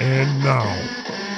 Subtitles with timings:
[0.00, 0.62] And now,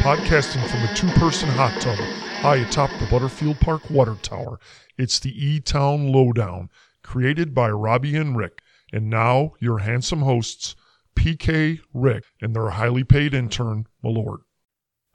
[0.01, 4.61] podcasting from a two person hot tub high atop the Butterfield Park Water Tower,
[4.99, 6.69] it's the E Town Lowdown,
[7.03, 8.61] created by Robbie and Rick.
[8.93, 10.77] And now, your handsome hosts,
[11.17, 14.41] PK, Rick, and their highly paid intern, Malord.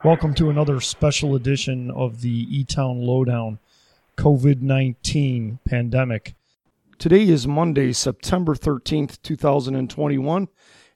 [0.02, 3.60] Welcome to another special edition of the E Town Lowdown
[4.16, 6.34] COVID 19 pandemic.
[6.98, 10.48] Today is Monday, September 13th, 2021.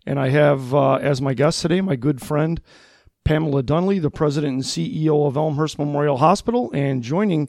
[0.06, 2.60] And I have uh, as my guest today my good friend
[3.24, 6.70] Pamela Dunley, the president and CEO of Elmhurst Memorial Hospital.
[6.74, 7.48] And joining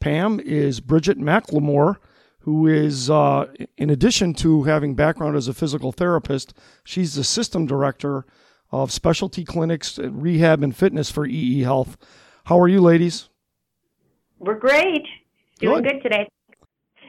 [0.00, 1.96] Pam is Bridget McLemore,
[2.40, 7.66] who is, uh, in addition to having background as a physical therapist, she's the system
[7.66, 8.24] director
[8.72, 11.96] of specialty clinics, rehab, and fitness for EE Health.
[12.44, 13.28] How are you, ladies?
[14.38, 15.06] We're great.
[15.58, 16.28] Doing good, good today.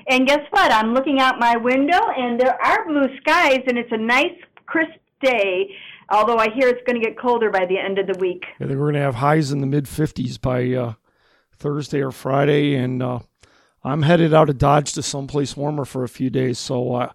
[0.09, 0.71] And guess what?
[0.71, 4.35] I'm looking out my window and there are blue skies and it's a nice
[4.71, 5.75] crisp day,
[6.09, 8.45] although I hear it's going to get colder by the end of the week.
[8.59, 10.93] I think we're going to have highs in the mid 50s by uh,
[11.55, 13.19] Thursday or Friday, and uh,
[13.83, 16.57] I'm headed out of Dodge to someplace warmer for a few days.
[16.57, 17.11] So uh,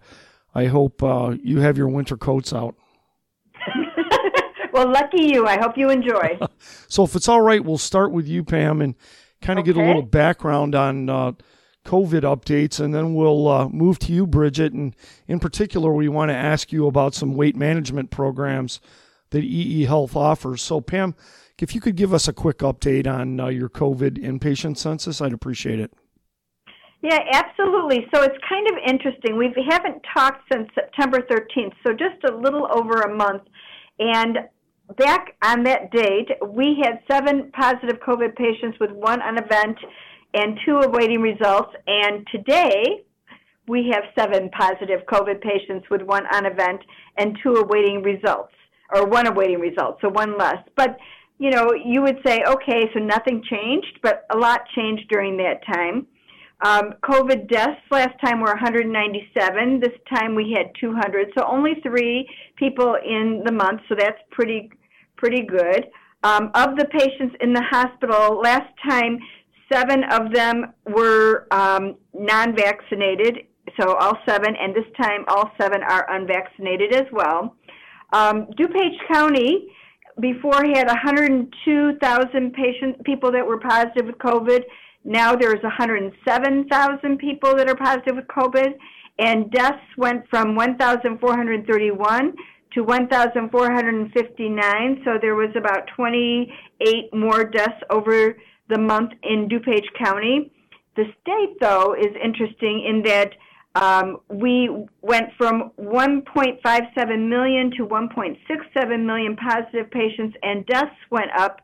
[0.53, 2.75] I hope uh, you have your winter coats out.
[4.71, 5.47] well, lucky you.
[5.47, 6.39] I hope you enjoy.
[6.87, 8.95] so, if it's all right, we'll start with you, Pam, and
[9.41, 9.73] kind of okay.
[9.73, 11.31] get a little background on uh,
[11.87, 14.73] COVID updates, and then we'll uh, move to you, Bridget.
[14.73, 14.95] And
[15.27, 18.81] in particular, we want to ask you about some weight management programs
[19.29, 20.61] that EE Health offers.
[20.61, 21.15] So, Pam,
[21.59, 25.33] if you could give us a quick update on uh, your COVID inpatient census, I'd
[25.33, 25.91] appreciate it.
[27.01, 28.07] Yeah, absolutely.
[28.13, 29.37] So it's kind of interesting.
[29.37, 33.43] We haven't talked since September 13th, so just a little over a month.
[33.99, 34.39] And
[34.97, 39.77] back on that date, we had seven positive COVID patients with one on event
[40.33, 41.73] and two awaiting results.
[41.87, 43.03] And today,
[43.67, 46.81] we have seven positive COVID patients with one on event
[47.17, 48.53] and two awaiting results,
[48.93, 50.57] or one awaiting results, so one less.
[50.75, 50.97] But,
[51.37, 55.65] you know, you would say, okay, so nothing changed, but a lot changed during that
[55.65, 56.07] time.
[56.65, 59.79] Um, COVID deaths last time were 197.
[59.79, 64.71] This time we had 200, so only three people in the month, so that's pretty
[65.17, 65.87] pretty good.
[66.23, 69.19] Um, of the patients in the hospital, last time
[69.71, 73.39] Seven of them were um, non vaccinated,
[73.79, 77.55] so all seven, and this time all seven are unvaccinated as well.
[78.13, 79.67] Um, DuPage County
[80.19, 84.63] before had 102,000 patient people that were positive with COVID.
[85.03, 88.73] Now there's 107,000 people that are positive with COVID,
[89.19, 92.33] and deaths went from 1,431
[92.73, 95.01] to 1,459.
[95.05, 98.35] So there was about 28 more deaths over
[98.69, 100.51] the month in DuPage County.
[100.95, 103.33] The state, though, is interesting in that
[103.75, 111.61] um, we went from 1.57 million to 1.67 million positive patients, and deaths went up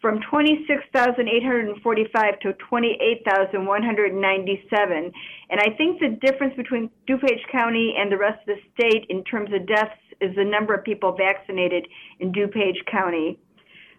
[0.00, 5.12] from 26,845 to 28,197.
[5.50, 9.24] And I think the difference between DuPage County and the rest of the state in
[9.24, 11.88] terms of deaths is the number of people vaccinated
[12.20, 13.38] in DuPage County.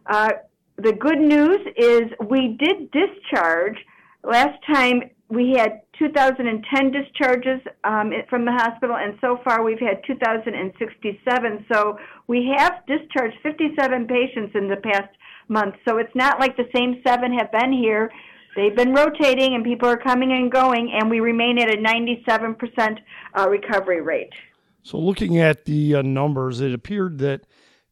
[0.05, 0.29] Uh,
[0.77, 3.77] the good news is we did discharge.
[4.23, 10.01] Last time we had 2010 discharges um, from the hospital, and so far we've had
[10.05, 11.65] 2,067.
[11.71, 15.09] So we have discharged 57 patients in the past
[15.49, 15.75] month.
[15.87, 18.11] So it's not like the same seven have been here.
[18.55, 22.97] They've been rotating, and people are coming and going, and we remain at a 97%
[23.37, 24.33] uh, recovery rate.
[24.81, 27.41] So, looking at the uh, numbers, it appeared that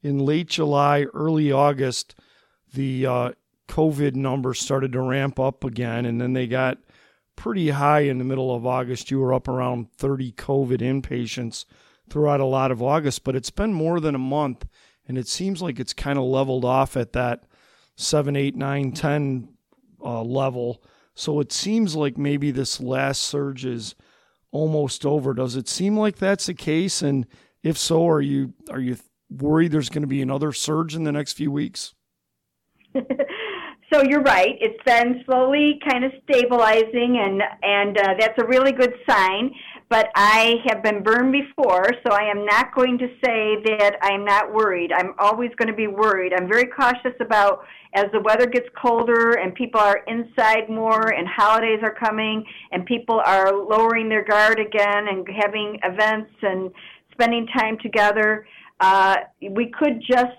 [0.02, 2.16] in late July, early August,
[2.76, 3.32] the uh,
[3.68, 6.78] COVID numbers started to ramp up again, and then they got
[7.36, 9.12] pretty high in the middle of August.
[9.12, 11.66] You were up around 30 COVID inpatients
[12.10, 14.66] throughout a lot of August, but it's been more than a month,
[15.08, 17.44] and it seems like it's kind of leveled off at that
[17.96, 19.50] 7, 8, 9, 10
[20.04, 20.84] uh, level.
[21.16, 23.96] So it seems like maybe this last surge is
[24.52, 25.34] almost over.
[25.34, 27.02] Does it seem like that's the case?
[27.02, 27.26] And
[27.64, 28.98] if so, are you are you
[29.30, 31.94] worried there's going to be another surge in the next few weeks?
[33.94, 34.56] so you're right.
[34.60, 39.52] It's been slowly kind of stabilizing, and and uh, that's a really good sign.
[39.88, 44.26] But I have been burned before, so I am not going to say that I'm
[44.26, 44.92] not worried.
[44.92, 46.34] I'm always going to be worried.
[46.34, 51.28] I'm very cautious about as the weather gets colder and people are inside more, and
[51.28, 56.72] holidays are coming, and people are lowering their guard again and having events and
[57.12, 58.48] spending time together.
[58.80, 59.18] Uh,
[59.52, 60.36] we could just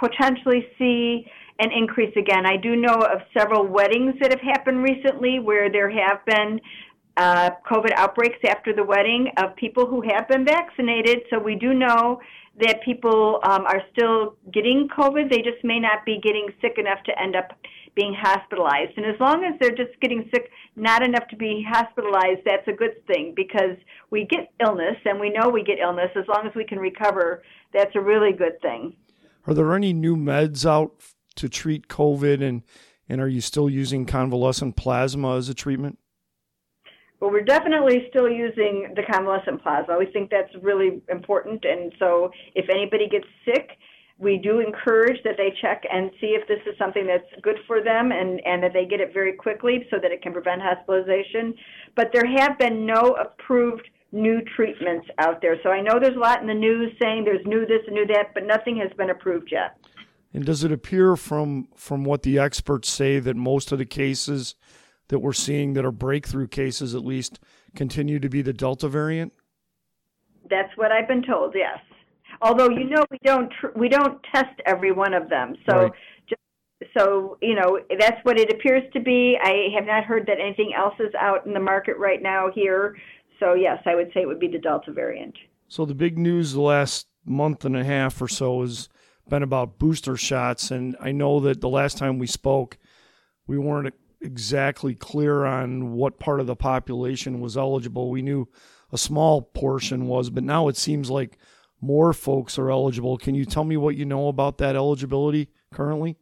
[0.00, 1.26] potentially see
[1.60, 2.46] an increase again.
[2.46, 6.60] I do know of several weddings that have happened recently where there have been
[7.16, 11.18] uh, COVID outbreaks after the wedding of people who have been vaccinated.
[11.28, 12.20] So we do know
[12.60, 15.30] that people um, are still getting COVID.
[15.30, 17.52] They just may not be getting sick enough to end up
[17.94, 18.92] being hospitalized.
[18.96, 22.72] And as long as they're just getting sick, not enough to be hospitalized, that's a
[22.72, 23.76] good thing because
[24.10, 26.10] we get illness and we know we get illness.
[26.16, 27.42] As long as we can recover,
[27.74, 28.94] that's a really good thing.
[29.46, 30.92] Are there any new meds out
[31.40, 32.62] to treat COVID and,
[33.08, 35.98] and are you still using convalescent plasma as a treatment?
[37.20, 39.98] Well, we're definitely still using the convalescent plasma.
[39.98, 41.64] We think that's really important.
[41.64, 43.70] And so if anybody gets sick,
[44.18, 47.82] we do encourage that they check and see if this is something that's good for
[47.82, 51.54] them and, and that they get it very quickly so that it can prevent hospitalization.
[51.96, 55.56] But there have been no approved new treatments out there.
[55.62, 58.06] So I know there's a lot in the news saying there's new this and new
[58.08, 59.76] that, but nothing has been approved yet.
[60.32, 64.54] And does it appear from from what the experts say that most of the cases
[65.08, 67.40] that we're seeing that are breakthrough cases at least
[67.74, 69.32] continue to be the Delta variant?
[70.48, 71.54] That's what I've been told.
[71.56, 71.78] Yes.
[72.42, 75.56] Although you know we don't tr- we don't test every one of them.
[75.68, 75.92] So Right.
[76.28, 76.40] just,
[76.96, 79.36] so you know that's what it appears to be.
[79.42, 82.96] I have not heard that anything else is out in the market right now here.
[83.40, 85.34] So yes, I would say it would be the Delta variant.
[85.66, 88.88] So the big news the last month and a half or so has
[89.28, 92.78] been about booster shots, and I know that the last time we spoke,
[93.46, 98.10] we weren't exactly clear on what part of the population was eligible.
[98.10, 98.48] We knew
[98.92, 101.38] a small portion was, but now it seems like
[101.80, 103.16] more folks are eligible.
[103.16, 106.16] Can you tell me what you know about that eligibility currently?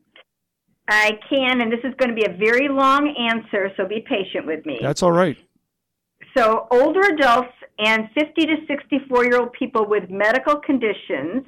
[0.88, 4.46] I can, and this is going to be a very long answer, so be patient
[4.46, 4.78] with me.
[4.80, 5.36] That's all right.
[6.36, 11.44] So, older adults and 50 to 64 year old people with medical conditions,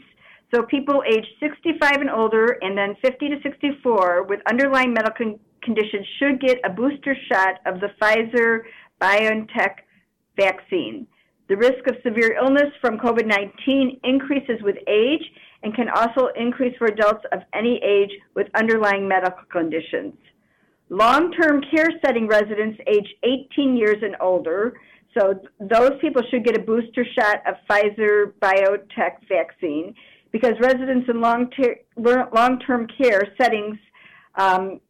[0.52, 6.06] so people aged 65 and older, and then 50 to 64 with underlying medical conditions
[6.19, 8.62] should get a booster shot of the Pfizer
[9.00, 9.76] BioNTech
[10.37, 11.06] vaccine.
[11.49, 15.23] The risk of severe illness from COVID 19 increases with age
[15.62, 20.14] and can also increase for adults of any age with underlying medical conditions.
[20.88, 24.75] Long term care setting residents aged 18 years and older,
[25.17, 29.94] so those people should get a booster shot of Pfizer BioNTech vaccine
[30.32, 31.50] because residents in long
[32.66, 33.78] term care settings,
[34.36, 34.80] um,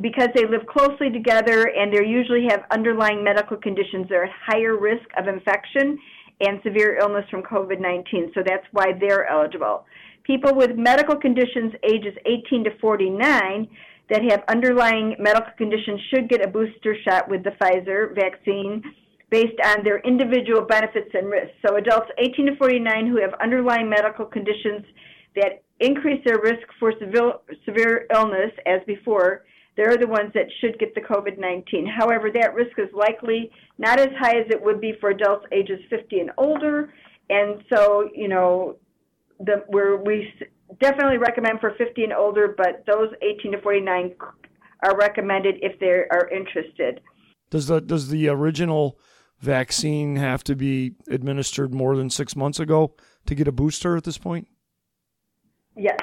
[0.00, 4.76] because they live closely together and they usually have underlying medical conditions, they're at higher
[4.76, 5.98] risk of infection
[6.40, 8.32] and severe illness from COVID 19.
[8.34, 9.84] So that's why they're eligible.
[10.24, 13.68] People with medical conditions ages 18 to 49
[14.10, 18.82] that have underlying medical conditions should get a booster shot with the Pfizer vaccine
[19.30, 21.54] based on their individual benefits and risks.
[21.66, 24.84] So adults 18 to 49 who have underlying medical conditions
[25.36, 26.92] that increase their risk for
[27.66, 29.44] severe, illness as before,
[29.76, 31.86] they're the ones that should get the COVID 19.
[31.86, 35.78] However, that risk is likely not as high as it would be for adults ages
[35.88, 36.92] 50 and older.
[37.30, 38.76] And so, you know,
[39.38, 39.62] the,
[40.04, 40.32] we
[40.80, 44.14] definitely recommend for 50 and older, but those 18 to 49
[44.84, 47.00] are recommended if they are interested.
[47.50, 48.98] Does the does the original
[49.40, 52.94] vaccine have to be administered more than six months ago
[53.26, 54.48] to get a booster at this point?
[55.76, 55.98] Yes.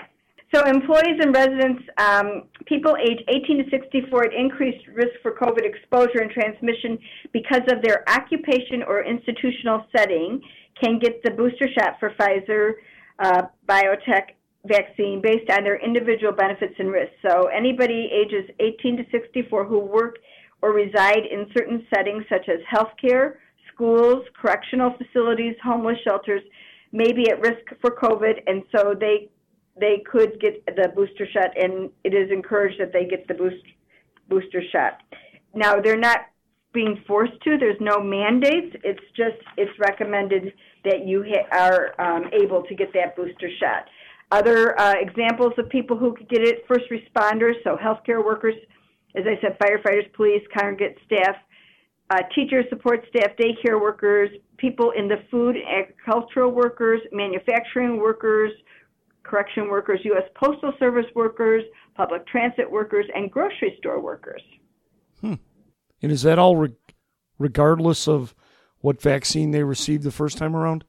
[0.53, 5.65] So employees and residents, um, people age 18 to 64 at increased risk for COVID
[5.65, 6.97] exposure and transmission
[7.33, 10.41] because of their occupation or institutional setting
[10.81, 12.73] can get the booster shot for Pfizer
[13.19, 17.15] uh, BioNTech vaccine based on their individual benefits and risks.
[17.27, 20.17] So anybody ages 18 to 64 who work
[20.61, 23.35] or reside in certain settings such as healthcare,
[23.73, 26.41] schools, correctional facilities, homeless shelters
[26.91, 29.29] may be at risk for COVID, and so they
[29.77, 33.63] they could get the booster shot, and it is encouraged that they get the boost
[34.29, 35.01] booster shot.
[35.53, 36.21] Now they're not
[36.73, 37.57] being forced to.
[37.57, 38.75] There's no mandates.
[38.83, 43.85] It's just it's recommended that you ha- are um, able to get that booster shot.
[44.31, 48.55] Other uh, examples of people who could get it: first responders, so healthcare workers,
[49.15, 51.35] as I said, firefighters, police, congregate staff,
[52.09, 58.51] uh, teachers, support staff, daycare workers, people in the food, and agricultural workers, manufacturing workers,
[59.23, 60.23] correction workers, U.S.
[60.35, 61.63] Postal Service workers,
[61.95, 64.41] public transit workers, and grocery store workers.
[65.21, 65.35] Hmm.
[66.01, 66.75] And is that all re-
[67.39, 68.35] regardless of
[68.79, 70.85] what vaccine they received the first time around?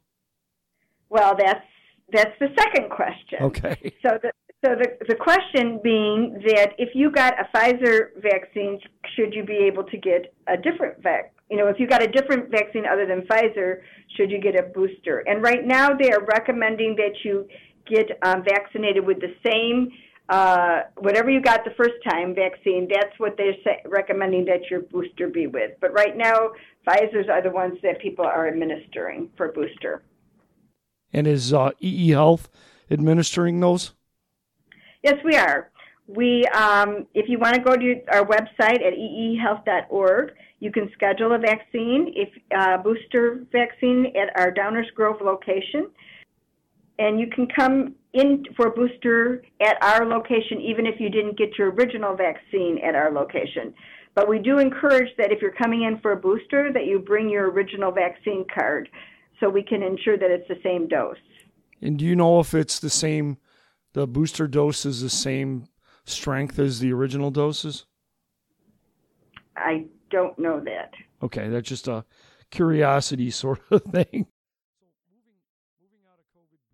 [1.09, 1.65] Well, that's
[2.13, 3.39] that's the second question.
[3.41, 3.95] Okay.
[4.05, 4.31] So the
[4.67, 8.81] so the the question being that if you got a Pfizer vaccine,
[9.15, 11.33] should you be able to get a different vac?
[11.51, 13.83] You know, if you got a different vaccine other than Pfizer,
[14.17, 15.23] should you get a booster?
[15.29, 17.47] And right now, they are recommending that you
[17.87, 19.93] get um, vaccinated with the same
[20.29, 24.81] uh, whatever you got the first time vaccine, that's what they're say, recommending that your
[24.81, 25.73] booster be with.
[25.81, 26.51] But right now,
[26.85, 30.03] Pfizer's are the ones that people are administering for booster.
[31.13, 32.49] And is uh, EE Health
[32.91, 33.93] administering those?
[35.07, 35.71] Yes, we are.
[36.09, 41.33] We, um, if you want to go to our website at eehealth.org, you can schedule
[41.33, 45.91] a vaccine, if uh, booster vaccine at our Downers Grove location,
[46.99, 51.39] and you can come in for a booster at our location, even if you didn't
[51.39, 53.73] get your original vaccine at our location.
[54.17, 57.31] But we do encourage that if you're coming in for a booster, that you bring
[57.31, 58.89] your original vaccine card,
[59.39, 61.17] so we can ensure that it's the same dose.
[61.81, 63.37] And do you know if it's the same?
[63.97, 65.69] The booster dose is the same
[66.05, 67.87] strength as the original doses?
[69.57, 70.93] I don't know that.
[71.23, 72.05] Okay, that's just a
[72.51, 74.27] curiosity sort of thing.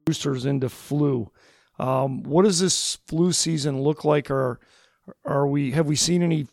[0.04, 1.30] Boosters into flu.
[1.78, 4.28] Um, what does this flu season look like?
[4.28, 4.58] Are
[5.24, 6.48] are we have we seen any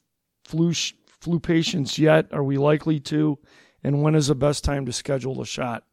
[0.45, 2.27] flu sh- flu patients yet?
[2.31, 3.39] Are we likely to?
[3.83, 5.83] And when is the best time to schedule a shot?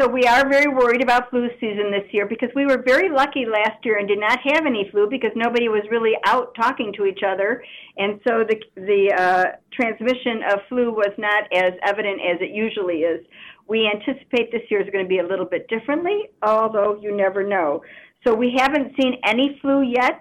[0.00, 3.46] So we are very worried about flu season this year because we were very lucky
[3.46, 7.04] last year and did not have any flu because nobody was really out talking to
[7.04, 7.64] each other,
[7.96, 12.98] and so the the uh, transmission of flu was not as evident as it usually
[12.98, 13.26] is.
[13.66, 17.42] We anticipate this year is going to be a little bit differently, although you never
[17.42, 17.82] know.
[18.24, 20.20] So we haven't seen any flu yet,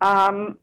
[0.00, 0.58] um,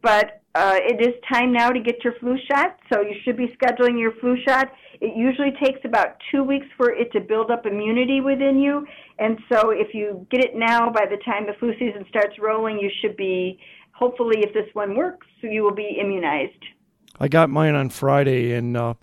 [0.00, 2.78] but uh, it is time now to get your flu shot.
[2.92, 6.90] So you should be scheduling your flu shot it usually takes about two weeks for
[6.90, 8.86] it to build up immunity within you.
[9.18, 12.78] And so if you get it now, by the time the flu season starts rolling,
[12.78, 13.60] you should be,
[13.92, 16.64] hopefully, if this one works, you will be immunized.
[17.20, 18.94] I got mine on Friday, and uh,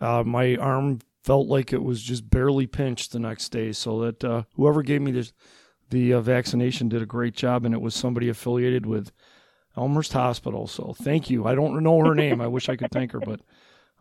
[0.00, 3.72] uh, my arm felt like it was just barely pinched the next day.
[3.72, 5.32] So that uh, whoever gave me this,
[5.88, 9.12] the uh, vaccination did a great job, and it was somebody affiliated with
[9.76, 10.66] Elmhurst Hospital.
[10.66, 11.46] So thank you.
[11.46, 12.40] I don't know her name.
[12.40, 13.40] I wish I could thank her, but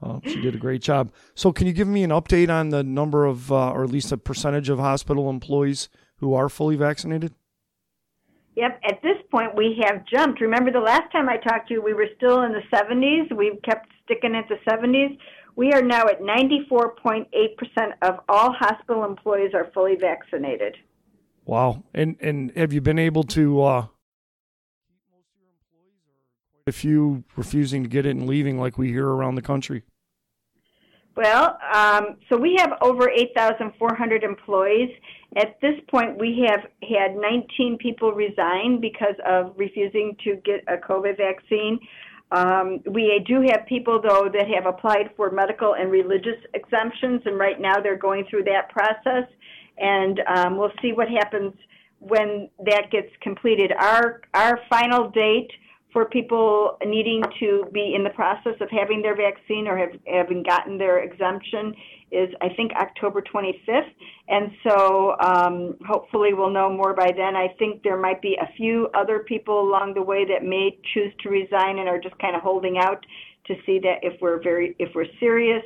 [0.02, 1.12] uh, she did a great job.
[1.36, 4.12] So, can you give me an update on the number of, uh, or at least
[4.12, 7.34] a percentage of hospital employees who are fully vaccinated?
[8.56, 10.42] Yep, at this point we have jumped.
[10.42, 13.36] Remember the last time I talked to you, we were still in the 70s.
[13.36, 15.18] We've kept sticking at the 70s.
[15.56, 17.26] We are now at 94.8%
[18.02, 20.78] of all hospital employees are fully vaccinated.
[21.46, 21.84] Wow.
[21.94, 23.86] And and have you been able to uh
[26.72, 29.84] few refusing to get it and leaving like we hear around the country?
[31.16, 34.90] Well, um, so we have over 8,400 employees.
[35.36, 40.78] At this point, we have had 19 people resign because of refusing to get a
[40.78, 41.78] COVID vaccine.
[42.32, 47.38] Um, we do have people, though, that have applied for medical and religious exemptions, and
[47.38, 49.28] right now they're going through that process.
[49.78, 51.54] And um, we'll see what happens
[52.00, 53.72] when that gets completed.
[53.78, 55.52] Our our final date
[55.92, 60.44] for people needing to be in the process of having their vaccine or have having
[60.44, 61.74] gotten their exemption
[62.12, 63.92] is I think October 25th,
[64.28, 67.36] and so um, hopefully we'll know more by then.
[67.36, 71.14] I think there might be a few other people along the way that may choose
[71.22, 73.06] to resign and are just kind of holding out
[73.46, 75.64] to see that if we're very if we're serious.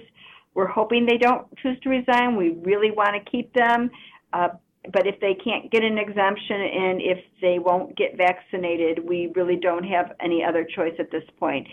[0.56, 2.36] We're hoping they don't choose to resign.
[2.36, 3.90] We really want to keep them.
[4.34, 4.50] Uh,
[4.92, 9.56] but if they can't get an exemption and if they won't get vaccinated, we really
[9.56, 11.68] don't have any other choice at this point.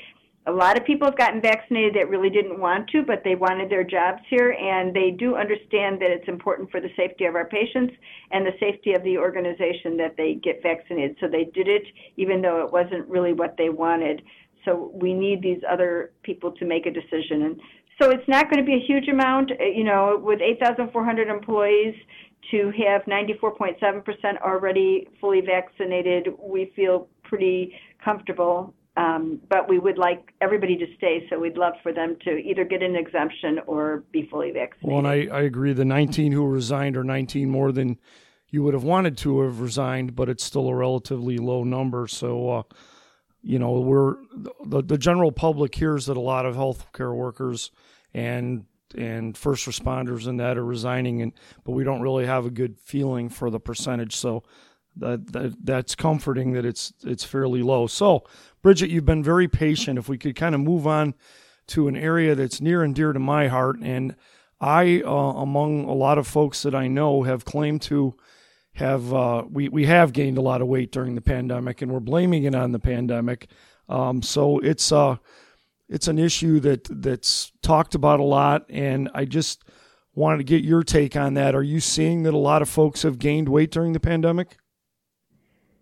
[0.46, 3.68] A lot of people have gotten vaccinated that really didn't want to, but they wanted
[3.68, 7.44] their jobs here, and they do understand that it's important for the safety of our
[7.44, 7.94] patients
[8.30, 11.16] and the safety of the organization that they get vaccinated.
[11.20, 11.82] So they did it,
[12.16, 14.22] even though it wasn't really what they wanted.
[14.64, 17.42] So we need these other people to make a decision.
[17.42, 17.60] And
[18.00, 19.50] so it's not going to be a huge amount.
[19.60, 21.94] You know, with 8,400 employees,
[22.50, 28.74] to have 94.7% already fully vaccinated, we feel pretty comfortable.
[28.96, 32.64] Um, but we would like everybody to stay, so we'd love for them to either
[32.64, 34.88] get an exemption or be fully vaccinated.
[34.88, 35.72] Well, and I, I agree.
[35.72, 37.98] The 19 who resigned are 19 more than
[38.48, 42.08] you would have wanted to have resigned, but it's still a relatively low number.
[42.08, 42.62] So, uh,
[43.42, 47.70] you know, we're the, the general public hears that a lot of healthcare workers
[48.14, 48.64] and
[48.96, 51.32] and first responders and that are resigning and
[51.64, 54.16] but we don't really have a good feeling for the percentage.
[54.16, 54.42] So
[54.96, 57.86] that, that that's comforting that it's it's fairly low.
[57.86, 58.24] So
[58.62, 59.98] bridget you've been very patient.
[59.98, 61.14] If we could kind of move on
[61.68, 64.16] to an area that's near and dear to my heart and
[64.60, 68.12] i uh, among a lot of folks that i know have claimed to
[68.74, 72.00] have uh, we, we have gained a lot of weight during the pandemic and we're
[72.00, 73.48] blaming it on the pandemic.
[73.88, 75.16] Um, so it's uh
[75.90, 79.64] it's an issue that that's talked about a lot, and I just
[80.14, 81.54] wanted to get your take on that.
[81.54, 84.56] Are you seeing that a lot of folks have gained weight during the pandemic?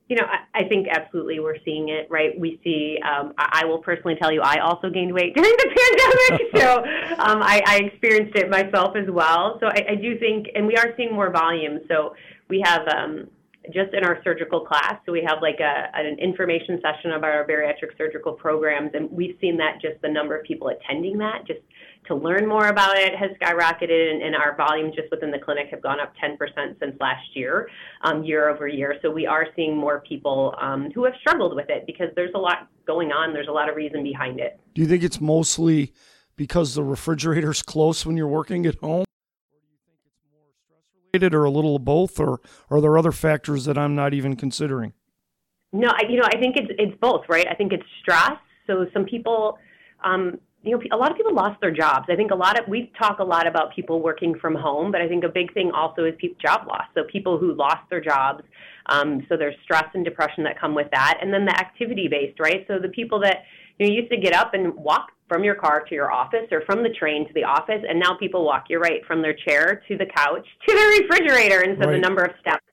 [0.09, 2.39] you know, I, I, think absolutely we're seeing it, right?
[2.39, 5.69] We see, um, I, I, will personally tell you, I also gained weight during the
[5.77, 6.57] pandemic.
[6.57, 6.79] so
[7.23, 9.59] um, I, I, experienced it myself as well.
[9.61, 11.81] So I, do think, and we are seeing more volume.
[11.89, 12.15] So
[12.49, 13.29] we have, um,
[13.73, 14.95] just in our surgical class.
[15.07, 19.37] So we have like a, an information session about our bariatric surgical programs, and we've
[19.41, 21.61] seen that just the number of people attending that, just
[22.07, 25.69] to learn more about it, has skyrocketed, and, and our volumes just within the clinic
[25.71, 26.39] have gone up 10%
[26.81, 27.69] since last year,
[28.03, 28.97] um, year over year.
[29.03, 32.39] So we are seeing more people um, who have struggled with it because there's a
[32.39, 33.33] lot going on.
[33.33, 34.59] There's a lot of reason behind it.
[34.75, 35.93] Do you think it's mostly
[36.37, 39.05] because the refrigerator's close when you're working at home?
[41.13, 44.37] Related or a little of both, or are there other factors that I'm not even
[44.37, 44.93] considering?
[45.73, 47.47] No, I, you know, I think it's it's both, right?
[47.49, 48.39] I think it's stress.
[48.67, 49.59] So some people,
[50.03, 52.07] um, you know, a lot of people lost their jobs.
[52.11, 55.01] I think a lot of we talk a lot about people working from home, but
[55.01, 56.85] I think a big thing also is people, job loss.
[56.95, 58.45] So people who lost their jobs.
[58.87, 62.41] Um, so there's stress and depression that come with that, and then the activity based,
[62.41, 62.65] right?
[62.67, 63.45] So the people that
[63.79, 66.63] you know used to get up and walk from your car to your office or
[66.67, 69.83] from the train to the office, and now people walk, you're right, from their chair
[69.89, 71.61] to the couch to the refrigerator.
[71.61, 71.93] And so right.
[71.93, 72.65] the number of steps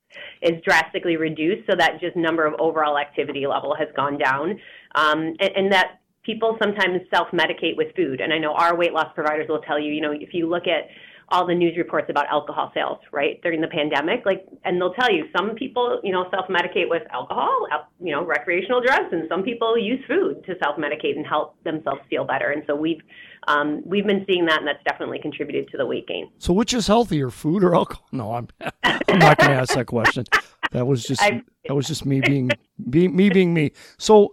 [0.42, 4.60] is drastically reduced, so that just number of overall activity level has gone down.
[4.96, 8.22] Um, and, and that people sometimes self medicate with food.
[8.22, 10.64] And I know our weight loss providers will tell you, you know, if you look
[10.68, 10.88] at
[11.30, 14.26] all the news reports about alcohol sales, right, during the pandemic.
[14.26, 17.68] Like, and they'll tell you some people, you know, self-medicate with alcohol,
[18.00, 22.26] you know, recreational drugs, and some people use food to self-medicate and help themselves feel
[22.26, 22.52] better.
[22.52, 23.02] And so we've
[23.48, 26.30] um, we've been seeing that, and that's definitely contributed to the weight gain.
[26.40, 28.08] So, which is healthier, food or alcohol?
[28.12, 28.48] No, I'm
[28.84, 30.26] I'm not going to ask that question.
[30.72, 32.50] That was just I, that was just me being
[32.90, 33.72] be, me being me.
[33.98, 34.32] So,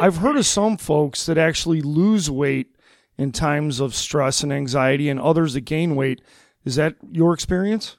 [0.00, 2.74] I've heard of some folks that actually lose weight
[3.20, 6.22] in times of stress and anxiety and others that gain weight.
[6.64, 7.98] Is that your experience?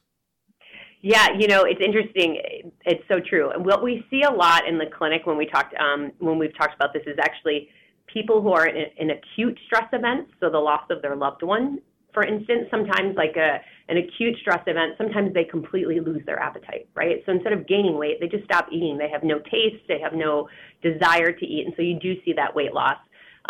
[1.01, 2.41] Yeah, you know, it's interesting.
[2.85, 3.51] It's so true.
[3.51, 6.55] And what we see a lot in the clinic when we talked um, when we've
[6.57, 7.69] talked about this is actually
[8.11, 11.79] people who are in, in acute stress events, so the loss of their loved one,
[12.13, 13.59] for instance, sometimes like a
[13.89, 17.21] an acute stress event, sometimes they completely lose their appetite, right?
[17.25, 18.98] So instead of gaining weight, they just stop eating.
[18.98, 20.50] They have no taste, they have no
[20.81, 22.98] desire to eat, and so you do see that weight loss.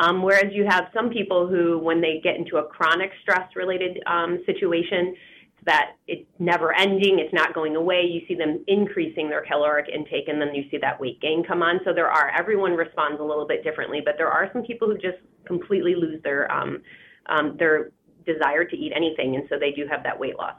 [0.02, 4.40] Um, whereas you have some people who, when they get into a chronic stress-related um,
[4.48, 5.16] situation,
[5.66, 8.02] that it's never ending, it's not going away.
[8.02, 11.62] You see them increasing their caloric intake, and then you see that weight gain come
[11.62, 11.80] on.
[11.86, 14.96] So there are everyone responds a little bit differently, but there are some people who
[14.96, 16.82] just completely lose their um,
[17.28, 17.92] um, their
[18.26, 20.56] desire to eat anything, and so they do have that weight loss.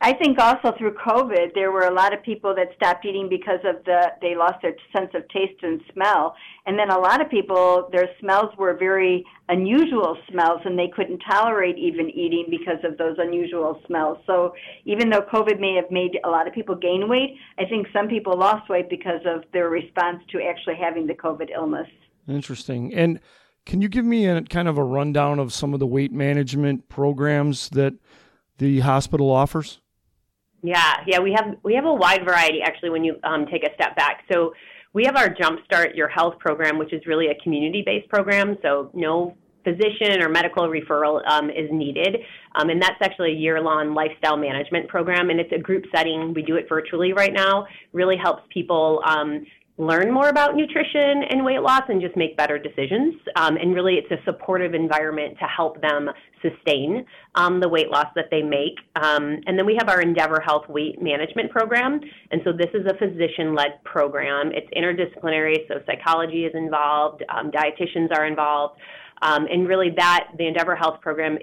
[0.00, 3.60] I think also through COVID, there were a lot of people that stopped eating because
[3.64, 6.34] of the they lost their sense of taste and smell,
[6.66, 11.20] and then a lot of people their smells were very unusual smells, and they couldn't
[11.20, 14.18] tolerate even eating because of those unusual smells.
[14.26, 17.86] So even though COVID may have made a lot of people gain weight, I think
[17.92, 21.88] some people lost weight because of their response to actually having the COVID illness.
[22.28, 22.92] Interesting.
[22.92, 23.18] And
[23.64, 26.88] can you give me a kind of a rundown of some of the weight management
[26.88, 27.94] programs that
[28.58, 29.80] the hospital offers?
[30.62, 32.90] Yeah, yeah, we have we have a wide variety actually.
[32.90, 34.52] When you um, take a step back, so
[34.92, 38.56] we have our Jumpstart Your Health program, which is really a community-based program.
[38.62, 42.16] So no physician or medical referral um, is needed,
[42.54, 46.32] um, and that's actually a year-long lifestyle management program, and it's a group setting.
[46.34, 47.66] We do it virtually right now.
[47.92, 49.44] Really helps people um,
[49.78, 53.14] learn more about nutrition and weight loss and just make better decisions.
[53.36, 56.08] Um, and really, it's a supportive environment to help them
[56.40, 58.74] sustain um, the weight loss that they make.
[58.96, 62.00] Um, and then we have our Endeavor Health Weight Management Program.
[62.30, 64.50] And so this is a physician led program.
[64.52, 68.80] It's interdisciplinary, so psychology is involved, um, dietitians are involved.
[69.22, 71.38] Um, and really, that the Endeavor Health program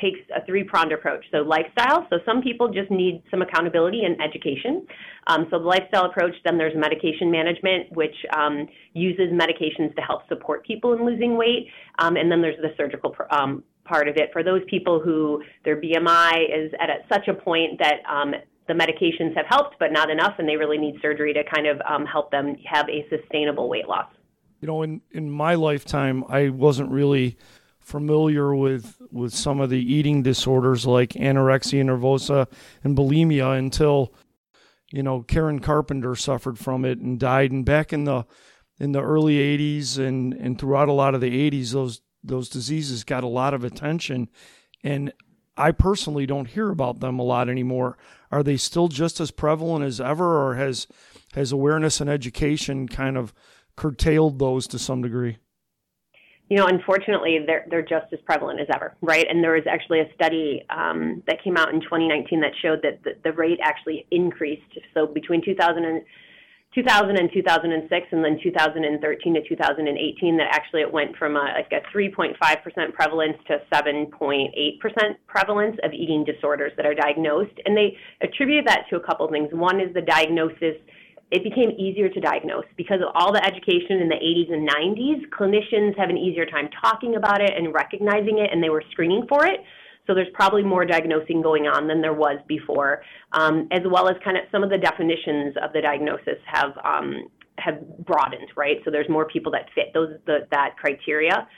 [0.00, 1.24] takes a three pronged approach.
[1.30, 2.06] So, lifestyle.
[2.10, 4.86] So, some people just need some accountability and education.
[5.26, 10.28] Um, so, the lifestyle approach, then there's medication management, which um, uses medications to help
[10.28, 11.68] support people in losing weight.
[11.98, 15.80] Um, and then there's the surgical um, part of it for those people who their
[15.80, 18.34] BMI is at such a point that um,
[18.68, 21.80] the medications have helped, but not enough, and they really need surgery to kind of
[21.88, 24.08] um, help them have a sustainable weight loss.
[24.60, 27.36] You know, in, in my lifetime, I wasn't really
[27.86, 32.48] familiar with with some of the eating disorders like anorexia nervosa
[32.82, 34.12] and bulimia until
[34.90, 38.26] you know Karen Carpenter suffered from it and died and back in the
[38.80, 43.04] in the early 80s and and throughout a lot of the 80s those those diseases
[43.04, 44.28] got a lot of attention
[44.82, 45.12] and
[45.56, 47.96] I personally don't hear about them a lot anymore.
[48.30, 50.88] Are they still just as prevalent as ever or has
[51.34, 53.32] has awareness and education kind of
[53.76, 55.38] curtailed those to some degree?
[56.48, 59.26] You know, unfortunately, they're they're just as prevalent as ever, right?
[59.28, 63.02] And there was actually a study um, that came out in 2019 that showed that
[63.02, 64.78] the, the rate actually increased.
[64.94, 66.02] So between 2000 and
[66.76, 71.72] 2000 and 2006 and then 2013 to 2018 that actually it went from a, like
[71.72, 72.36] a 3.5%
[72.92, 74.50] prevalence to 7.8%
[75.26, 79.48] prevalence of eating disorders that are diagnosed and they attribute that to a couple things
[79.52, 80.76] one is the diagnosis
[81.30, 85.28] it became easier to diagnose because of all the education in the 80s and 90s
[85.30, 89.26] clinicians have an easier time talking about it and recognizing it and they were screening
[89.28, 89.60] for it
[90.06, 94.14] so there's probably more diagnosing going on than there was before, um, as well as
[94.24, 98.76] kind of some of the definitions of the diagnosis have um, have broadened, right?
[98.84, 101.48] So there's more people that fit those the, that criteria.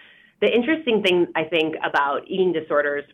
[0.40, 3.04] The interesting thing I think about eating disorders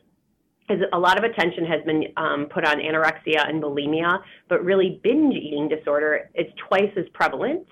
[0.68, 5.00] is a lot of attention has been um, put on anorexia and bulimia, but really
[5.02, 7.66] binge eating disorder is twice as prevalent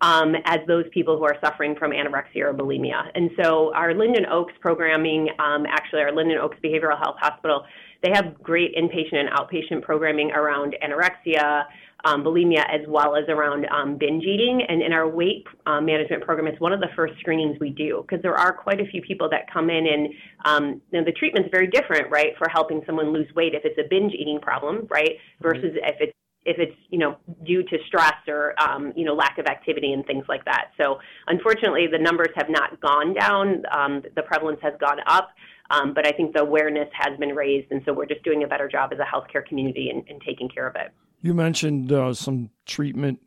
[0.00, 3.10] um, as those people who are suffering from anorexia or bulimia.
[3.14, 7.64] And so our Linden Oaks programming, um, actually our Linden Oaks Behavioral Health Hospital,
[8.02, 11.64] they have great inpatient and outpatient programming around anorexia,
[12.04, 14.62] um, bulimia, as well as around um, binge eating.
[14.68, 18.04] And in our weight um, management program, it's one of the first screenings we do
[18.06, 20.08] because there are quite a few people that come in and
[20.44, 23.78] um, you know, the treatment's very different, right, for helping someone lose weight if it's
[23.78, 25.88] a binge eating problem, right, versus mm-hmm.
[25.88, 26.12] if it's
[26.46, 30.06] if it's you know due to stress or um, you know lack of activity and
[30.06, 30.70] things like that.
[30.78, 33.64] So unfortunately, the numbers have not gone down.
[33.76, 35.30] Um, the prevalence has gone up,
[35.70, 38.46] um, but I think the awareness has been raised, and so we're just doing a
[38.46, 40.92] better job as a healthcare community in, in taking care of it.
[41.26, 43.18] You mentioned uh, some treatment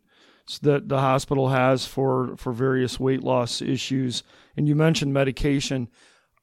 [0.61, 4.23] that the hospital has for for various weight loss issues,
[4.55, 5.89] and you mentioned medication.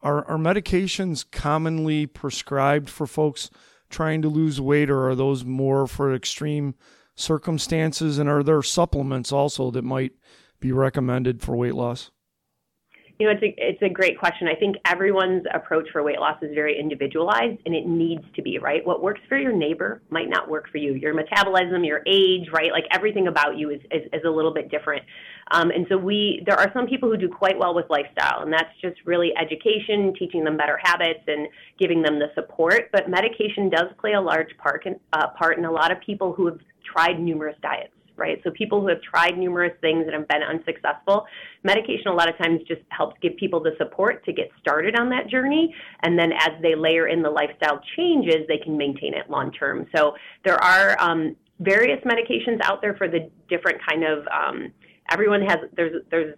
[0.03, 3.49] Are, are medications commonly prescribed for folks
[3.89, 6.75] trying to lose weight, or are those more for extreme
[7.15, 8.19] circumstances?
[8.19, 10.13] And are there supplements also that might
[10.61, 12.11] be recommended for weight loss?
[13.19, 14.47] You know, it's a, it's a great question.
[14.47, 18.59] I think everyone's approach for weight loss is very individualized and it needs to be,
[18.59, 18.87] right?
[18.87, 20.93] What works for your neighbor might not work for you.
[20.93, 22.71] Your metabolism, your age, right?
[22.73, 25.03] Like everything about you is, is, is a little bit different.
[25.51, 28.53] Um, and so we, there are some people who do quite well with lifestyle, and
[28.53, 31.49] that's just really education, teaching them better habits, and
[31.79, 32.91] giving them the support.
[32.93, 36.33] But medication does play a large part in, uh, part in a lot of people
[36.33, 38.41] who have tried numerous diets right?
[38.45, 41.27] So people who have tried numerous things and have been unsuccessful,
[41.63, 45.09] medication a lot of times just helps give people the support to get started on
[45.11, 45.75] that journey.
[46.03, 49.87] And then as they layer in the lifestyle changes, they can maintain it long term.
[49.95, 54.73] So there are um, various medications out there for the different kind of um,
[55.11, 56.35] everyone has there's there's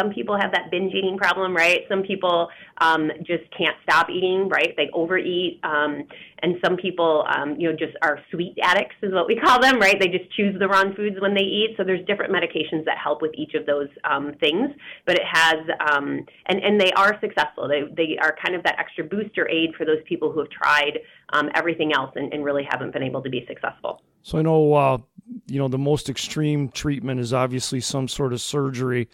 [0.00, 1.80] some people have that binge eating problem, right?
[1.88, 4.72] Some people um, just can't stop eating, right?
[4.76, 6.04] They overeat, um,
[6.42, 9.78] and some people, um, you know, just are sweet addicts, is what we call them,
[9.78, 10.00] right?
[10.00, 11.74] They just choose the wrong foods when they eat.
[11.76, 14.70] So there's different medications that help with each of those um, things,
[15.06, 15.58] but it has,
[15.92, 17.68] um, and and they are successful.
[17.68, 21.00] They they are kind of that extra booster aid for those people who have tried
[21.32, 24.02] um, everything else and, and really haven't been able to be successful.
[24.22, 24.98] So I know, uh,
[25.46, 29.08] you know, the most extreme treatment is obviously some sort of surgery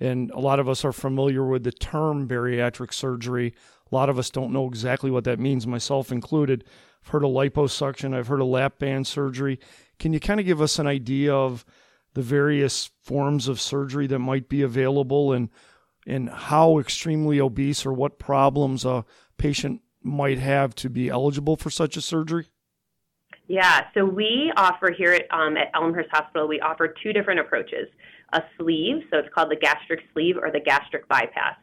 [0.00, 3.54] and a lot of us are familiar with the term bariatric surgery.
[3.90, 6.64] A lot of us don't know exactly what that means, myself included.
[7.02, 9.58] I've heard of liposuction, I've heard of lap band surgery.
[9.98, 11.64] Can you kind of give us an idea of
[12.14, 15.48] the various forms of surgery that might be available and
[16.06, 19.04] and how extremely obese or what problems a
[19.36, 22.46] patient might have to be eligible for such a surgery?
[23.46, 27.88] Yeah, so we offer here at, um, at Elmhurst Hospital, we offer two different approaches
[28.32, 31.56] a sleeve, so it's called the gastric sleeve or the gastric bypass.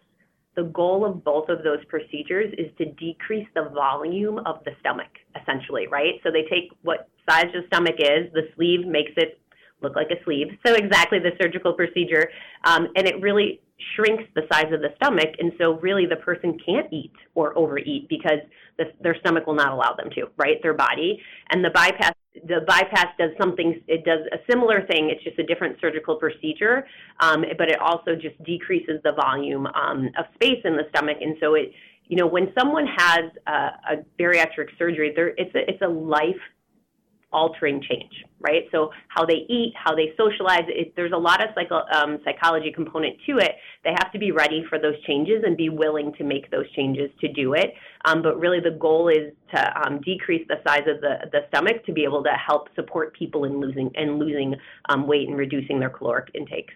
[0.55, 5.11] The goal of both of those procedures is to decrease the volume of the stomach,
[5.39, 6.13] essentially, right?
[6.23, 9.39] So they take what size the stomach is, the sleeve makes it
[9.81, 10.47] look like a sleeve.
[10.65, 12.29] So exactly the surgical procedure,
[12.63, 13.59] um, and it really
[13.95, 18.07] shrinks the size of the stomach, and so really the person can't eat or overeat
[18.07, 18.39] because
[18.77, 20.61] the, their stomach will not allow them to, right?
[20.63, 22.13] Their body, and the bypass
[22.47, 26.85] the bypass does something, it does a similar thing, it's just a different surgical procedure,
[27.19, 31.17] um, but it also just decreases the volume um, of space in the stomach.
[31.21, 31.71] And so it,
[32.07, 36.35] you know, when someone has a, a bariatric surgery, there, it's a, it's a life
[37.35, 38.63] altering change, right?
[38.71, 42.71] So how they eat, how they socialize, it, there's a lot of psycho, um, psychology
[42.73, 43.51] component to it.
[43.83, 47.11] They have to be ready for those changes and be willing to make those changes
[47.19, 47.73] to do it.
[48.05, 51.85] Um, but really, the goal is to um, decrease the size of the, the stomach
[51.87, 54.55] to be able to help support people in losing and losing
[54.89, 56.73] um, weight and reducing their caloric intakes.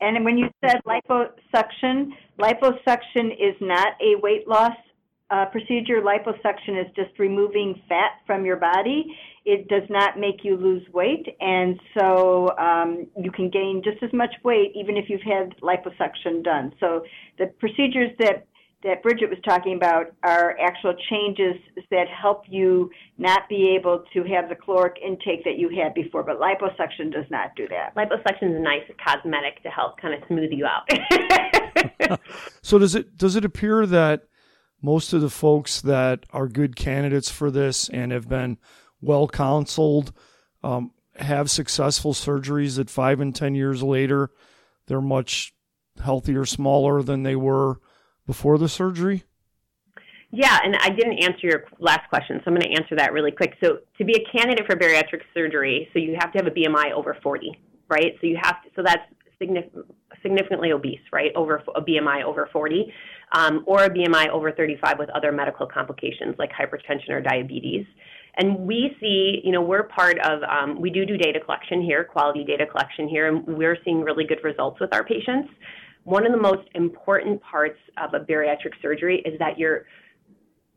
[0.00, 4.76] And when you said liposuction, liposuction is not a weight loss
[5.32, 6.00] uh, procedure.
[6.02, 9.06] Liposuction is just removing fat from your body
[9.44, 14.12] it does not make you lose weight, and so um, you can gain just as
[14.12, 16.72] much weight even if you've had liposuction done.
[16.78, 17.04] So
[17.38, 18.46] the procedures that
[18.84, 21.54] that Bridget was talking about are actual changes
[21.92, 26.24] that help you not be able to have the caloric intake that you had before.
[26.24, 27.94] But liposuction does not do that.
[27.94, 32.18] Liposuction is a nice cosmetic to help kind of smooth you out.
[32.62, 34.22] so does it does it appear that
[34.82, 38.58] most of the folks that are good candidates for this and have been
[39.00, 40.12] well counseled
[40.62, 44.30] um, have successful surgeries that five and ten years later
[44.86, 45.54] they're much
[46.02, 47.80] healthier, smaller than they were
[48.26, 49.24] before the surgery?
[50.30, 53.32] Yeah, and I didn't answer your last question, so I'm going to answer that really
[53.32, 53.54] quick.
[53.62, 56.92] So, to be a candidate for bariatric surgery, so you have to have a BMI
[56.92, 57.52] over 40,
[57.88, 58.16] right?
[58.20, 59.02] So you have to, so that's
[60.22, 61.32] significantly obese, right?
[61.34, 62.92] Over a BMI over 40,
[63.32, 67.86] um, or a BMI over 35 with other medical complications like hypertension or diabetes.
[68.36, 72.04] And we see, you know, we're part of, um, we do do data collection here,
[72.04, 75.50] quality data collection here, and we're seeing really good results with our patients.
[76.04, 79.84] One of the most important parts of a bariatric surgery is that you're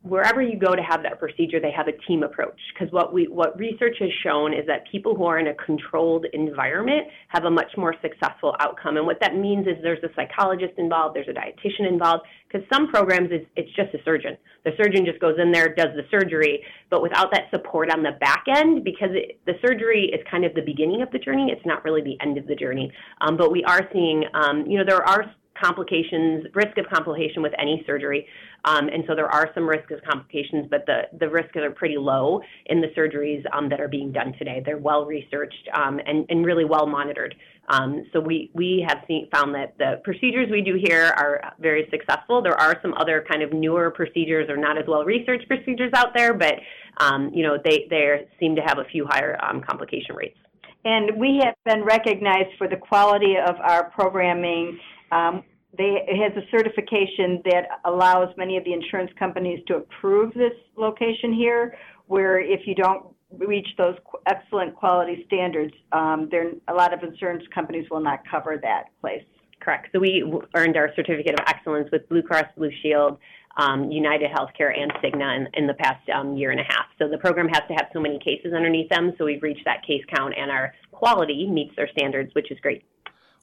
[0.08, 2.58] wherever you go to have that procedure, they have a team approach.
[2.72, 6.26] Because what we what research has shown is that people who are in a controlled
[6.32, 8.96] environment have a much more successful outcome.
[8.96, 12.24] And what that means is there's a psychologist involved, there's a dietitian involved.
[12.48, 14.36] Because some programs it's, it's just a surgeon.
[14.64, 18.12] The surgeon just goes in there, does the surgery, but without that support on the
[18.20, 21.50] back end, because it, the surgery is kind of the beginning of the journey.
[21.50, 22.92] It's not really the end of the journey.
[23.20, 25.24] Um, but we are seeing, um, you know, there are
[25.60, 28.26] complications, risk of complication with any surgery.
[28.64, 31.96] Um, and so there are some risks of complications, but the, the risks are pretty
[31.96, 34.62] low in the surgeries um, that are being done today.
[34.64, 37.34] They're well researched um, and, and really well monitored.
[37.68, 41.88] Um, so we, we have seen, found that the procedures we do here are very
[41.90, 42.40] successful.
[42.40, 46.14] There are some other kind of newer procedures or not as well researched procedures out
[46.14, 46.54] there, but
[46.98, 50.38] um, you know they, they seem to have a few higher um, complication rates.
[50.84, 54.78] And we have been recognized for the quality of our programming
[55.12, 55.42] um,
[55.76, 60.52] they, it has a certification that allows many of the insurance companies to approve this
[60.76, 63.06] location here, where if you don't
[63.38, 68.58] reach those excellent quality standards, um, there a lot of insurance companies will not cover
[68.62, 69.22] that place.
[69.60, 69.88] Correct.
[69.92, 70.22] So we
[70.54, 73.18] earned our certificate of excellence with Blue Cross Blue Shield,
[73.56, 76.86] um, United Healthcare, and Cigna in, in the past um, year and a half.
[76.98, 79.12] So the program has to have so many cases underneath them.
[79.18, 82.84] So we've reached that case count, and our quality meets their standards, which is great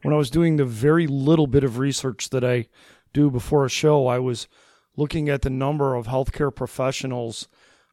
[0.04, 2.68] when I was doing the very little bit of research that I
[3.14, 4.48] do before a show, I was
[4.96, 7.48] looking at the number of healthcare professionals,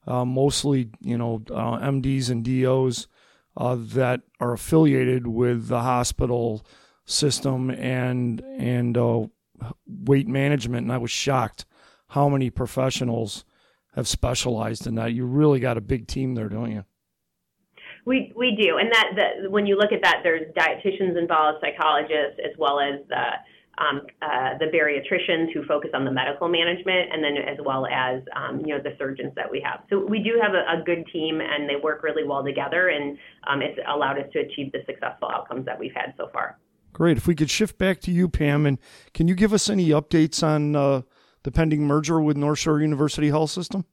[0.07, 3.07] uh, mostly you know uh, MDs and DOs,
[3.57, 6.67] uh, that are affiliated with the hospital
[7.07, 9.27] system and and uh,
[9.87, 11.65] weight management, and I was shocked
[12.09, 13.45] how many professionals
[13.95, 15.13] have specialized in that.
[15.13, 16.85] You really got a big team there, don't you?
[18.11, 22.41] We we do, and that the, when you look at that, there's dietitians involved, psychologists,
[22.43, 23.25] as well as the
[23.79, 28.21] um, uh, the bariatricians who focus on the medical management, and then as well as
[28.35, 29.85] um, you know the surgeons that we have.
[29.91, 33.17] So we do have a, a good team, and they work really well together, and
[33.47, 36.59] um, it's allowed us to achieve the successful outcomes that we've had so far.
[36.93, 37.17] Great.
[37.17, 38.79] If we could shift back to you, Pam, and
[39.15, 41.03] can you give us any updates on uh,
[41.45, 43.85] the pending merger with North Shore University Health System?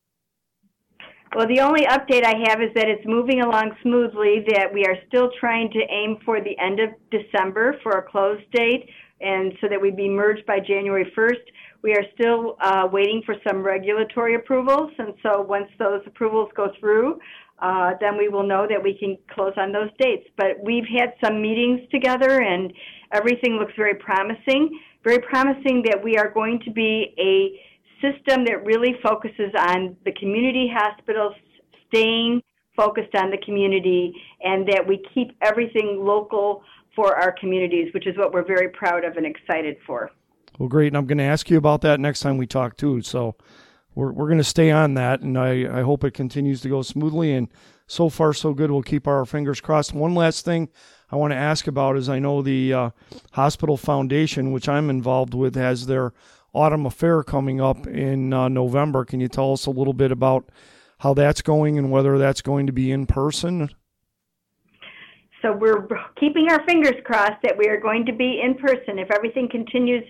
[1.36, 4.96] Well, the only update I have is that it's moving along smoothly, that we are
[5.08, 9.68] still trying to aim for the end of December for a close date, and so
[9.68, 11.44] that we'd be merged by January 1st.
[11.84, 16.70] We are still uh, waiting for some regulatory approvals, and so once those approvals go
[16.80, 17.20] through,
[17.60, 20.28] uh, then we will know that we can close on those dates.
[20.38, 22.72] But we've had some meetings together, and
[23.12, 24.80] everything looks very promising.
[25.04, 27.60] Very promising that we are going to be a
[28.02, 31.34] system that really focuses on the community hospitals
[31.88, 32.42] staying
[32.76, 36.64] focused on the community and that we keep everything local
[36.96, 40.12] for our communities, which is what we're very proud of and excited for.
[40.58, 40.88] Well, great.
[40.88, 43.02] And I'm going to ask you about that next time we talk, too.
[43.02, 43.36] So
[43.94, 46.82] we're, we're going to stay on that, and I, I hope it continues to go
[46.82, 47.34] smoothly.
[47.34, 47.50] And
[47.88, 48.72] so far, so good.
[48.72, 49.94] We'll keep our fingers crossed.
[49.94, 50.70] One last thing
[51.12, 52.90] I want to ask about is I know the uh,
[53.32, 56.14] Hospital Foundation, which I'm involved with, has their
[56.58, 59.06] Autumn Affair coming up in uh, November.
[59.06, 60.50] Can you tell us a little bit about
[60.98, 63.70] how that's going and whether that's going to be in person?
[65.44, 65.88] So we're
[66.20, 68.98] keeping our fingers crossed that we are going to be in person.
[68.98, 70.04] If everything continues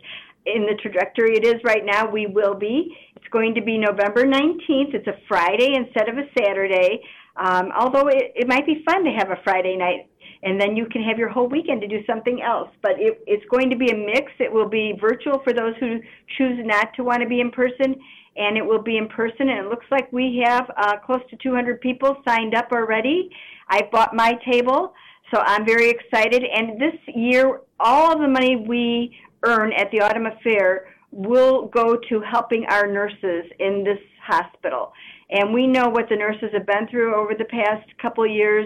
[0.46, 2.96] in the trajectory it is right now, we will be.
[3.18, 4.94] It's going to be November 19th.
[4.94, 7.02] It's a Friday instead of a Saturday.
[7.36, 10.10] Um, although it, it might be fun to have a Friday night
[10.48, 12.70] and then you can have your whole weekend to do something else.
[12.82, 14.32] But it, it's going to be a mix.
[14.40, 16.00] It will be virtual for those who
[16.38, 17.96] choose not to want to be in person,
[18.38, 19.50] and it will be in person.
[19.50, 23.30] And it looks like we have uh, close to 200 people signed up already.
[23.68, 24.94] I bought my table,
[25.34, 26.46] so I'm very excited.
[26.46, 31.98] And this year, all of the money we earn at the Autumn Affair will go
[32.08, 34.94] to helping our nurses in this hospital.
[35.30, 38.66] And we know what the nurses have been through over the past couple years,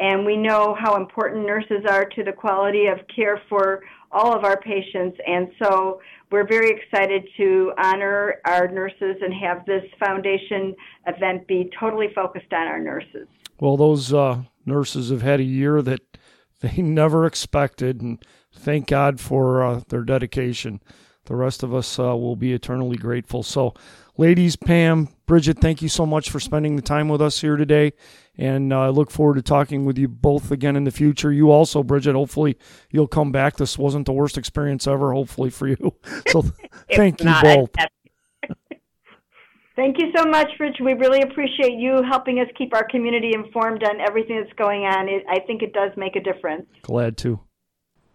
[0.00, 4.44] and we know how important nurses are to the quality of care for all of
[4.44, 5.16] our patients.
[5.26, 6.00] And so
[6.32, 10.74] we're very excited to honor our nurses and have this foundation
[11.06, 13.28] event be totally focused on our nurses.
[13.60, 16.00] Well, those uh, nurses have had a year that
[16.60, 20.80] they never expected, and thank God for uh, their dedication.
[21.26, 23.42] The rest of us uh, will be eternally grateful.
[23.42, 23.74] So,
[24.16, 27.92] ladies, Pam, Bridget, thank you so much for spending the time with us here today.
[28.36, 31.30] And uh, I look forward to talking with you both again in the future.
[31.30, 32.56] You also, Bridget, hopefully
[32.90, 33.56] you'll come back.
[33.56, 35.94] This wasn't the worst experience ever, hopefully, for you.
[36.28, 36.44] So,
[36.94, 37.70] thank you not, both.
[39.76, 40.76] Thank you so much, Rich.
[40.84, 45.08] We really appreciate you helping us keep our community informed on everything that's going on.
[45.08, 46.66] It, I think it does make a difference.
[46.82, 47.40] Glad to.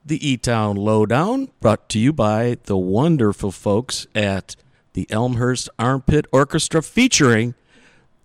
[0.07, 4.55] The E Town Lowdown, brought to you by the wonderful folks at
[4.93, 7.55] the Elmhurst Armpit Orchestra, featuring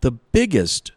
[0.02, 0.92] the biggest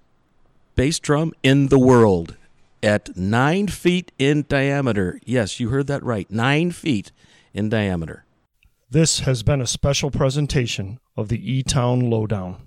[0.75, 2.35] bass drum in the world
[2.83, 5.21] at nine feet in diameter.
[5.23, 6.29] Yes, you heard that right.
[6.29, 7.13] Nine feet
[7.53, 8.25] in diameter.
[8.89, 12.57] This has been a special presentation of the E Town Lowdown.